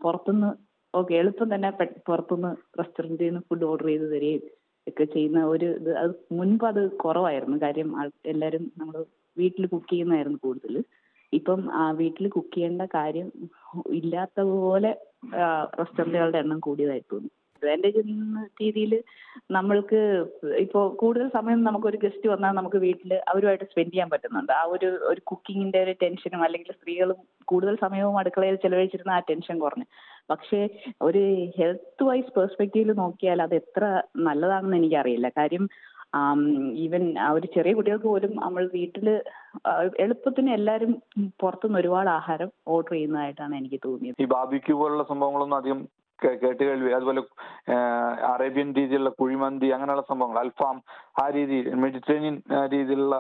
പുറത്തുനിന്ന് 0.05 0.51
ഓക്കെ 0.95 1.13
എളുപ്പം 1.23 1.51
തന്നെ 1.55 1.71
പുറത്തുനിന്ന് 2.09 2.53
റെസ്റ്റോറന്റിൽ 2.81 3.27
നിന്ന് 3.27 3.43
ഫുഡ് 3.49 3.69
ഓർഡർ 3.71 3.89
ചെയ്ത് 3.91 4.07
തരികയും 4.15 4.43
ഒക്കെ 4.87 5.07
ചെയ്യുന്ന 5.15 5.43
ഒരു 5.53 5.69
ഇത്. 5.81 5.93
അത് 6.03 6.15
മുൻപ് 6.39 6.65
അത് 6.71 6.83
കുറവായിരുന്നു. 7.05 7.59
കാര്യം 7.67 7.91
എല്ലാവരും 8.33 8.65
നമ്മൾ 8.81 8.97
വീട്ടിൽ 9.37 9.65
കുക്ക് 9.75 9.91
ചെയ്യുന്നതായിരുന്നു 9.93 10.41
കൂടുതൽ. 10.49 10.75
ഇപ്പം 11.33 11.61
വീട്ടിൽ 12.01 12.27
കുക്ക് 12.37 12.55
ചെയ്യേണ്ട 12.57 12.83
കാര്യം 12.99 13.29
ഇല്ലാത്ത 14.01 14.41
പോലെ 14.57 14.93
റെസ്റ്റോറന്റുകളുടെ 15.81 16.41
എണ്ണം 16.45 16.61
കൂടിയതായി 16.69 17.05
തോന്നി. 17.13 17.31
അഡ്വാന്റേജ് 17.65 18.01
എന്ന 18.03 18.41
രീതിയിൽ 18.63 18.93
നമ്മൾക്ക് 19.57 20.01
ഇപ്പോൾ 20.65 20.85
കൂടുതൽ 21.03 21.27
സമയം 21.37 21.61
നമുക്കൊരു 21.67 21.99
ഗസ്റ്റ് 22.05 22.29
വന്നാൽ 22.33 22.53
നമുക്ക് 22.59 22.79
വീട്ടിൽ 22.87 23.13
അവരുമായിട്ട് 23.31 23.67
സ്പെൻഡ് 23.71 23.93
ചെയ്യാൻ 23.95 24.09
പറ്റുന്നുണ്ട്. 24.11 24.53
ആ 24.53 24.63
ഒരു 24.75 24.89
ഒരു 25.11 25.21
കുക്കിങ്ങിന്റെ 25.31 25.81
ഒരു 25.87 25.95
ടെൻഷനും 26.03 26.45
അല്ലെങ്കിൽ 26.47 26.77
സ്ത്രീകളും 26.79 27.19
കൂടുതൽ 27.53 27.75
സമയവും 27.85 28.19
അടുക്കളയിൽ 28.21 28.57
ചെലവഴിച്ചിരുന്ന 28.65 29.17
ആ 29.17 29.23
ടെൻഷൻ 29.31 29.59
കുറഞ്ഞു. 29.65 29.87
പക്ഷേ 30.31 30.61
ഒരു 31.09 31.23
ഹെൽത്ത് 31.59 32.05
വൈസ് 32.11 32.35
പെർസ്പെക്റ്റീവിൽ 32.37 32.93
നോക്കിയാൽ 33.03 33.41
അത് 33.47 33.55
എത്ര 33.63 33.85
നല്ലതാണെന്ന് 34.29 34.79
എനിക്കറിയില്ല. 34.83 35.29
കാര്യം 35.41 35.67
ഈവൻ 36.85 37.05
ഒരു 37.37 37.47
ചെറിയ 37.55 37.73
കുട്ടികൾക്ക് 37.77 38.09
പോലും 38.11 38.33
നമ്മൾ 38.43 38.65
വീട്ടിൽ 38.75 39.07
എളുപ്പത്തിന് 40.05 40.51
എല്ലാവരും 40.59 40.93
പുറത്തുനിന്ന് 41.41 41.81
ഒരുപാട് 41.81 42.11
ആഹാരം 42.19 42.51
ഓർഡർ 42.75 42.93
ചെയ്യുന്നതായിട്ടാണ് 42.95 43.55
എനിക്ക് 43.61 43.79
തോന്നിയത്. 43.87 44.21
ഈ 44.23 44.27
ബാബിക്യൂ 44.35 44.75
പോലുള്ള 44.81 45.05
സംഭവങ്ങളൊന്നും 45.11 45.59
അധികം 45.61 45.81
കേ- 46.19 46.39
കേട്ട് 46.41 46.63
കേൾവി. 46.63 46.91
അതുപോലെ 46.93 47.23
അറേബ്യൻ 48.33 48.75
രീതിയിലുള്ള 48.75 49.11
കുഴിമന്തി 49.21 49.69
അങ്ങനെയുള്ള 49.69 50.05
സംഭവങ്ങൾ 50.11 50.39
അൽഫാം 50.39 50.77
ആ 51.23 51.29
രീതി 51.29 51.59
മെഡിറ്ററേനിയൻ 51.83 52.37
രീതിയിലുള്ള 52.73 53.17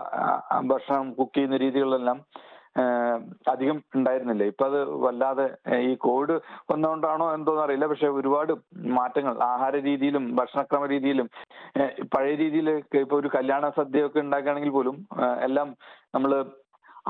ഭക്ഷണം 0.64 1.06
കുക്ക് 1.14 1.34
ചെയ്യുന്ന 1.34 1.56
രീതികളെല്ലാം 1.56 2.18
അധികം 3.48 3.82
ഉണ്ടായിരുന്നില്ല. 3.94 4.44
ഇപ്പൊ 4.44 4.64
അത് 4.66 4.78
വല്ലാതെ 5.02 5.44
ഈ 5.82 5.94
കോവിഡ് 5.96 6.36
വന്നുകൊണ്ടാണോ 6.70 7.34
എന്തോന്ന് 7.34 7.62
അറിയില്ല. 7.62 7.86
പക്ഷെ 7.86 8.08
ഒരുപാട് 8.10 8.52
മാറ്റങ്ങൾ 8.94 9.34
ആഹാര 9.48 9.74
രീതിയിലും 9.82 10.36
ഭക്ഷണക്രമ 10.36 10.86
രീതിയിലും 10.86 11.28
പഴയ 12.14 12.34
രീതിയിൽ 12.34 12.68
ഇപ്പൊ 13.02 13.16
ഒരു 13.16 13.30
കല്യാണ 13.36 13.68
സദ്യയൊക്കെ 13.78 14.20
ഉണ്ടാക്കുകയാണെങ്കിൽ 14.20 14.70
പോലും 14.70 14.96
എല്ലാം 15.42 15.70
നമ്മൾ 16.14 16.32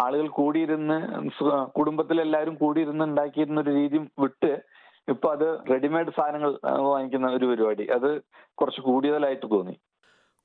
ആളുകൾ 0.05 0.29
കൂടിയിരുന്ന് 0.37 0.99
കുടുംബത്തിലെല്ലാവരും 1.76 2.55
കൂടിയിരുന്ന് 2.55 3.05
ഉണ്ടാക്കിയിരുന്ന 3.05 3.61
ഒരു 3.61 3.71
രീതി 3.75 3.99
വിട്ട് 4.19 4.53
ഇപ്പൊ 5.08 5.28
അത് 5.32 5.58
റെഡിമെയ്ഡ് 5.70 6.11
സാധനങ്ങൾ 6.11 6.50
വാങ്ങിക്കുന്ന 6.64 7.26
ഒരു 7.26 7.46
പരിപാടി. 7.46 7.84
അത് 7.87 8.20
കുറച്ച് 8.54 8.80
കൂടുതലായിട്ട് 8.80 9.46
തോന്നി. 9.50 9.75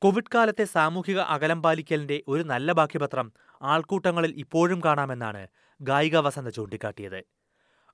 കോവിഡ് 0.02 0.34
കാലത്തെ 0.36 0.64
സാമൂഹിക 0.64 1.20
അകലം 1.20 1.62
പാലിക്കലിന്റെ 1.62 2.24
ഒരു 2.28 2.44
നല്ല 2.44 2.72
ബാക്കിപത്രം 2.72 3.34
ആൾക്കൂട്ടങ്ങളിൽ 3.62 4.34
ഇപ്പോഴും 4.38 4.82
കാണാമെന്നാണ് 4.86 5.48
ഗായിക 5.82 6.18
വസന്ത 6.18 6.48
ചൂണ്ടിക്കാട്ടിയത്. 6.48 7.22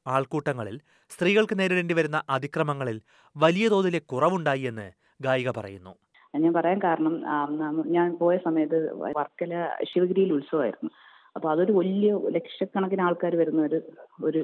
ആൾക്കൂട്ടങ്ങളിൽ 0.08 0.80
സ്ത്രീകൾക്ക് 1.10 1.60
നേരിടേണ്ടി 1.60 1.94
വരുന്ന 1.94 2.24
അതിക്രമങ്ങളിൽ 2.30 3.02
വലിയ 3.36 3.70
തോതിലെ 3.70 4.00
കുറവുണ്ടായി 4.00 4.62
എന്ന് 4.62 4.92
ഗായിക 5.22 5.50
പറയുന്നു. 5.52 5.94
ഞാൻ 6.36 6.54
പറയാൻ 6.54 6.80
കാരണം 6.84 7.14
ഞാൻ 7.86 8.18
പോയ 8.18 8.38
സമയത്ത് 8.38 8.80
വർക്കല 9.18 9.54
ശിവഗിരിയിൽ 9.94 10.34
ഉത്സവമായിരുന്നു. 10.34 10.90
അപ്പൊ 11.36 11.52
അതൊരു 11.52 11.72
വലിയ 11.72 12.12
ലക്ഷക്കണക്കിന് 12.30 13.02
ആൾക്കാർ 13.02 13.36
വരുന്ന 13.36 13.62
ഒരു 13.62 13.80
ഒരു 14.24 14.42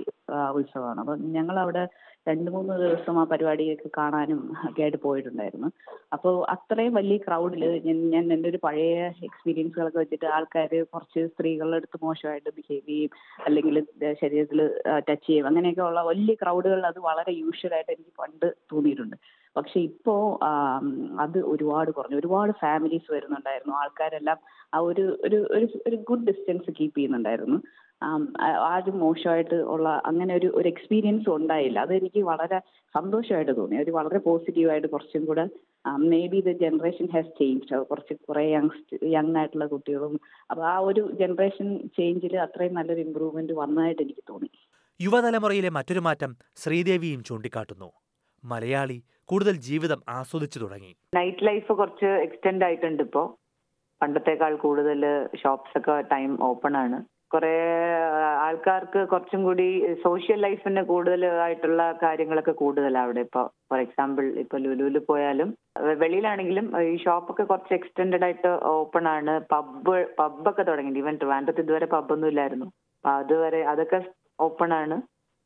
ഉത്സവമാണ്. 0.54 1.00
അപ്പൊ 1.00 1.16
ഞങ്ങൾ 1.16 1.60
അവിടെ 1.60 1.88
രണ്ട് 2.28 2.52
മൂന്ന് 2.52 2.74
ദിവസം 2.80 3.20
ആ 3.20 3.24
പരിപാടിയൊക്കെ 3.24 3.90
കാണാനും 3.98 4.54
ഒക്കെ 4.68 4.82
ആയിട്ട് 4.82 4.98
പോയിട്ടുണ്ടായിരുന്നു. 4.98 5.70
അപ്പോൾ 6.14 6.46
അത്രയും 6.50 6.94
വലിയ 6.94 7.18
ക്രൗഡിൽ 7.18 7.64
ഞാൻ 8.14 8.34
എന്റെ 8.34 8.50
ഒരു 8.50 8.60
പഴയ 8.64 9.08
എക്സ്പീരിയൻസുകളൊക്കെ 9.28 10.00
വെച്ചിട്ട് 10.00 10.26
ആൾക്കാർ 10.26 10.86
കുറച്ച് 10.94 11.28
സ്ത്രീകളുടെ 11.28 11.76
അടുത്ത് 11.76 12.00
മോശമായിട്ട് 12.04 12.50
ബിഹേവ് 12.50 12.88
ചെയ്യും 12.88 13.10
അല്ലെങ്കിൽ 13.46 13.86
ശരീരത്തിൽ 14.22 14.62
ടച്ച് 15.10 15.28
ചെയ്യും. 15.28 15.48
അങ്ങനെയൊക്കെ 15.48 15.82
ഉള്ള 15.82 16.02
വലിയ 16.02 16.36
ക്രൗഡുകളിൽ 16.36 16.86
അത് 16.86 17.00
വളരെ 17.00 17.34
യൂഷ്വലായിട്ട് 17.34 17.92
എനിക്ക് 17.92 18.14
പണ്ട് 18.20 18.56
തോന്നിയിട്ടുണ്ട്. 18.74 19.18
പക്ഷെ 19.58 19.80
ഇപ്പോ 19.80 20.40
അത് 21.20 21.40
ഒരുപാട് 21.40 21.92
കുറഞ്ഞു. 21.92 22.18
ഒരുപാട് 22.18 22.52
ഫാമിലീസ് 22.52 23.14
വരുന്നുണ്ടായിരുന്നു. 23.14 23.74
ആൾക്കാരെല്ലാം 23.76 24.38
ആ 24.74 24.80
ഒരു 24.80 25.20
ഒരു 25.24 25.40
ഒരു 25.88 25.96
ഗുഡ് 26.10 26.28
ഡിസ്റ്റൻസ് 26.28 26.72
കീപ്പ് 26.72 26.98
ചെയ്യുന്നുണ്ടായിരുന്നു. 26.98 27.62
ആരും 28.48 29.00
മോശമായിട്ട് 29.00 29.56
ഉള്ള 29.56 30.02
അങ്ങനെ 30.06 30.36
ഒരു 30.36 30.52
ഒരു 30.56 30.68
എക്സ്പീരിയൻസ് 30.70 31.30
ഉണ്ടായില്ല. 31.30 31.80
അത് 31.80 31.94
എനിക്ക് 31.94 32.20
വളരെ 32.20 32.60
സന്തോഷമായിട്ട് 32.96 33.58
തോന്നി. 33.58 33.78
ഒരു 33.78 33.92
വളരെ 33.92 34.18
പോസിറ്റീവായിട്ട് 34.18 34.88
കുറച്ചും 34.88 35.26
കൂടെ 35.26 35.50
may 35.88 36.28
be 36.28 36.42
the 36.42 36.52
generation 36.52 37.06
has 37.06 37.28
change 37.28 37.76
കുറച്ച് 37.76 38.14
കുറെ 38.14 38.44
യങ്സ്റ്റ് 38.52 38.98
യങ് 39.04 39.36
ആയിട്ടുള്ള 39.36 39.66
കുട്ടികളും. 39.66 40.20
അപ്പൊ 40.52 40.64
ആ 40.64 40.78
ഒരു 40.78 41.12
ജനറേഷൻ 41.20 41.78
ചേഞ്ചിൽ 41.98 42.38
അത്രയും 42.38 42.74
നല്ലൊരു 42.74 43.02
ഇമ്പ്രൂവ്മെന്റ് 43.02 43.54
വന്നതായിട്ട് 43.54 44.02
എനിക്ക് 44.02 44.24
തോന്നി. 44.30 44.52
യുവതലമുറയിലെ 45.02 45.70
മറ്റൊരു 45.70 46.00
മാറ്റം 46.00 46.36
ശ്രീദേവിയും 46.56 47.24
ചൂണ്ടിക്കാട്ടുന്നു. 47.24 47.92
മലയാളി 48.44 49.04
കൂടുതൽ 49.26 49.52
ജീവിതം 49.52 50.02
ആസ്വദിച്ചു 50.10 50.60
തുടങ്ങി. 50.60 50.96
നൈറ്റ് 51.16 51.46
ലൈഫ് 51.46 51.74
കുറച്ച് 51.74 52.06
എക്സ്റ്റെൻഡ് 52.06 52.64
ആയിട്ടുണ്ട് 52.64 53.04
ഇപ്പോ. 53.04 53.38
പണ്ടത്തേക്കാൾ 54.02 54.56
കൂടുതൽ 54.56 55.02
ഷോപ്സ് 55.44 55.78
ഒക്കെ 55.78 56.02
ടൈം 56.02 56.44
ഓപ്പൺ 56.44 56.78
ആണ്. 56.78 57.04
കുറെ 57.32 57.52
ആൾക്കാർക്ക് 58.42 59.02
കുറച്ചും 59.08 59.42
കൂടി 59.44 59.68
സോഷ്യൽ 60.04 60.40
ലൈഫിന് 60.42 60.82
കൂടുതൽ 60.84 61.22
ആയിട്ടുള്ള 61.44 61.84
കാര്യങ്ങളൊക്കെ 62.04 62.54
കൂടുതലാണ് 62.54 63.00
അവിടെ 63.04 63.22
ഇപ്പൊ 63.22 63.42
ഫോർ 63.70 63.80
എക്സാമ്പിൾ 63.80 64.26
ഇപ്പൊ 64.42 64.58
ലുലുവിൽ 64.58 64.98
പോയാലും 65.10 65.50
വെളിയിലാണെങ്കിലും 66.02 66.66
ഈ 66.86 66.96
ഷോപ്പൊക്കെ 66.98 67.44
കുറച്ച് 67.44 67.74
എക്സ്റ്റെൻഡഡ് 67.74 68.24
ആയിട്ട് 68.24 68.52
ഓപ്പൺ 68.74 69.08
ആണ് 69.08 69.36
പബ്ബ് 69.50 69.98
പബ്ബൊക്കെ 70.18 70.64
തുടങ്ങി 70.64 71.00
ഈവൻ 71.00 71.18
ട്രിവാൻഡ്രത്ത് 71.18 71.62
ഇതുവരെ 71.62 71.88
പബ്ബൊന്നും 71.88 72.30
ഇല്ലായിരുന്നു 72.30 72.68
അപ്പൊ 72.96 73.12
അതുവരെ 73.18 73.62
അതൊക്കെ 73.66 74.00
ഓപ്പൺ 74.40 74.72
ആണ് 74.74 74.98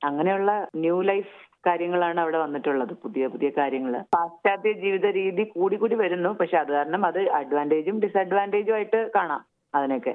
അങ്ങനെയുള്ള 0.02 0.52
ന്യൂ 0.76 1.02
ലൈഫ് 1.02 1.34
കാര്യങ്ങളാണ് 1.68 2.20
അവിടെ 2.22 2.38
വന്നിട്ടുള്ളത് 2.38 2.94
പുതിയ 3.04 3.28
പുതിയ 3.28 3.50
കാര്യങ്ങൾ 3.58 3.94
പാശ്ചാത്യ 4.12 4.72
ജീവിത 4.82 5.08
രീതി 5.14 5.44
കൂടി 5.54 5.76
കൂടി 5.76 5.96
വരുന്നു 5.96 6.32
പക്ഷെ 6.40 6.58
അത് 6.58 6.72
കാരണം 6.72 7.04
അത് 7.06 7.20
അഡ്വാന്റേജും 7.32 8.00
ഡിസഡ്വാന്റേജും 8.00 8.76
ആയിട്ട് 8.76 9.02
കാണാം 9.16 9.42
അതിനൊക്കെ. 9.74 10.14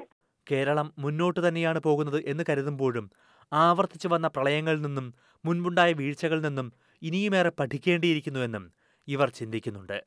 കേരളം 0.51 0.93
മുന്നോട്ട് 0.99 1.47
തന്നെയാണ് 1.47 1.79
പോകുന്നത് 1.79 2.23
എന്ന് 2.27 2.43
കരുതുമ്പോഴും 2.49 3.11
ആവർത്തിച്ചു 3.53 4.07
വന്ന 4.07 4.27
പ്രളയങ്ങളിൽ 4.27 4.81
നിന്നും 4.81 5.13
മുൻപുണ്ടായ 5.45 5.93
വീഴ്ചകളിൽ 5.93 6.41
നിന്നും 6.41 6.71
ഇനിയുമേറെ 7.01 7.51
പഠിക്കേണ്ടിയിരിക്കുന്നുവെന്നും 7.59 8.71
ഇവർ 9.07 9.29
ചിന്തിക്കുന്നുണ്ട്. 9.29 9.97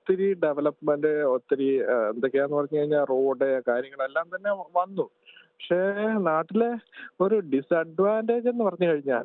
ഒത്തിരി 0.00 0.34
ഡെവലപ്മെന്റ് 0.34 1.12
ഒത്തിരി 1.34 1.68
എന്തൊക്കെയാന്ന് 2.10 2.56
പറഞ്ഞു 2.56 2.78
കഴിഞ്ഞാൽ 2.78 3.04
റോഡ് 3.04 3.62
കാര്യങ്ങളെല്ലാം 3.68 4.26
തന്നെ 4.36 4.52
വന്നു. 4.52 5.10
പക്ഷേ 5.32 5.80
നാട്ടിലെ 6.22 6.70
ഒരു 7.20 7.34
ഡിസഡ്വാന്റേജ് 7.34 8.48
എന്ന് 8.48 8.64
പറഞ്ഞു 8.64 8.86
കഴിഞ്ഞാൽ 8.88 9.24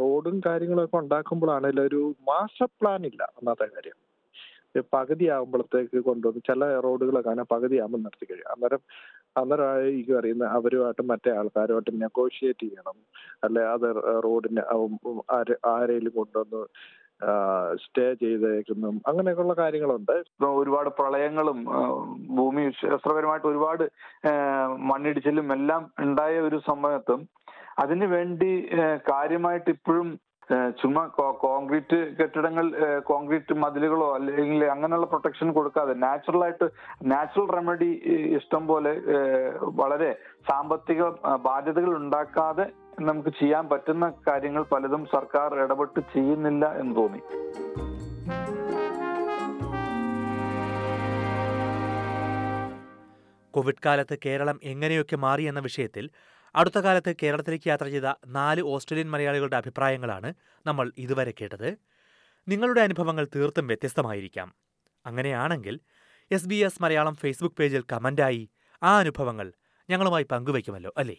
റോഡും 0.00 0.40
കാര്യങ്ങളൊക്കെ 0.46 0.96
ഉണ്ടാക്കുമ്പോഴാണെങ്കിലും 0.96 1.86
ഒരു 1.86 2.14
മാസ്റ്റർ 2.28 2.68
പ്ലാൻ 2.80 3.06
ഇല്ല 3.06 3.22
അന്നത്തെ 3.22 3.64
കാര്യം. 3.64 3.98
പകുതി 4.94 5.26
ആകുമ്പോഴത്തേക്ക് 5.26 5.98
കൊണ്ടുവന്ന് 6.04 6.40
ചില 6.46 6.64
റോഡുകളൊക്കെ 6.80 7.30
ആണ് 7.30 7.42
പകുതി 7.42 7.76
ആകുമ്പോൾ 7.78 7.98
നിർത്തി 7.98 8.26
കഴിയും. 8.32 8.50
അന്നേരം 8.50 8.82
അന്നേരമായിരിക്കും 9.36 10.18
അറിയുന്ന 10.18 10.44
അവരുമായിട്ട് 10.58 11.02
മറ്റേ 11.10 11.30
ആൾക്കാരുമായിട്ട് 11.40 11.92
നെഗോഷിയേറ്റ് 12.04 12.66
ചെയ്യണം. 12.66 12.96
അല്ലെ 13.44 13.62
അത് 13.74 13.88
റോഡിന് 14.26 14.62
ആരെ 15.38 15.56
ആരെങ്കിലും 15.72 16.14
കൊണ്ടുവന്ന് 16.20 16.62
സ്റ്റേ 17.84 18.04
ചെയ്തേക്കുന്നു 18.14 18.90
അങ്ങനെയൊക്കെയുള്ള 19.10 19.54
കാര്യങ്ങളുണ്ട്. 19.54 20.16
ഒരുപാട് 20.60 20.90
പ്രളയങ്ങളും 20.98 21.58
ഭൂമി 22.38 22.64
ശാസ്ത്രപരമായിട്ട് 22.80 23.48
ഒരുപാട് 23.52 23.84
മണ്ണിടിച്ചിലും 24.90 25.48
എല്ലാം 25.52 25.82
ഉണ്ടായ 26.06 26.40
ഒരു 26.48 26.60
സമയത്തും 26.70 27.22
അതിനു 27.82 28.06
വേണ്ടി 28.06 28.50
കാര്യമായിട്ട് 29.10 29.70
ഇപ്പോഴും 29.70 30.08
ചുമ്മാ 30.50 31.06
കോൺക്രീറ്റ് 31.40 32.16
കെട്ടിടങ്ങൾ 32.18 32.66
കോൺക്രീറ്റ് 33.02 33.54
മതിലുകളോ 33.54 34.14
അല്ലെങ്കിൽ 34.14 34.64
അങ്ങനെയുള്ള 34.64 35.06
പ്രൊട്ടക്ഷൻ 35.06 35.52
കൊടുക്കാതെ 35.52 35.94
നാച്ചുറൽ 35.94 36.44
ആയിട്ട് 36.44 36.66
നാച്ചുറൽ 37.04 37.50
റെമഡി 37.54 37.90
ഇഷ്ടം 38.36 38.66
പോലെ 38.66 38.92
വളരെ 39.74 40.10
സാമ്പത്തിക 40.48 41.02
ബാധ്യതകൾ 41.42 41.96
ഉണ്ടാക്കാതെ 41.96 42.66
നമുക്ക് 43.00 43.28
ചെയ്യാൻ 43.28 43.68
പറ്റുന്ന 43.68 44.12
കാര്യങ്ങൾ 44.28 44.62
പലതും 44.62 45.06
സർക്കാർ 45.06 45.60
ഇടപെട്ട് 45.64 46.00
ചെയ്യുന്നില്ല 46.14 46.72
എന്ന് 46.72 46.96
തോന്നി. 46.96 47.20
കോവിഡ് 53.54 53.84
കാലത്ത് 53.86 54.18
കേരളം 54.26 54.60
എങ്ങനെയൊക്കെ 54.62 55.16
മാറി 55.16 55.42
എന്ന 55.42 55.60
വിഷയത്തിൽ 55.60 56.10
അടുത്ത 56.54 56.78
കാലത്ത് 56.78 57.16
കേരളത്തിലേക്ക് 57.22 57.68
യാത്ര 57.68 57.88
ചെയ്ത 57.88 58.12
നാല് 58.26 58.62
ഓസ്ട്രേലിയൻ 58.62 59.10
മലയാളികളുടെ 59.10 59.56
അഭിപ്രായങ്ങളാണ് 59.56 60.34
നമ്മൾ 60.66 60.92
ഇതുവരെ 60.98 61.34
കേട്ടത്. 61.40 61.78
നിങ്ങളുടെ 62.48 62.80
അനുഭവങ്ങൾ 62.80 63.28
തീർത്തും 63.36 63.66
വ്യത്യസ്തമായിരിക്കാം. 63.66 64.54
അങ്ങനെയാണെങ്കിൽ 65.06 65.80
S 66.30 66.46
B 66.46 66.54
S 66.54 66.82
Malayalam 66.82 67.14
Facebook 67.14 67.56
പേജിൽ 67.56 67.84
കമന്റായി 67.92 68.50
ആ 68.82 68.98
അനുഭവങ്ങൾ 68.98 69.52
ഞങ്ങളുമായി 69.90 70.26
പങ്കുവയ്ക്കുമല്ലോ 70.32 70.94
അല്ലേ? 70.96 71.16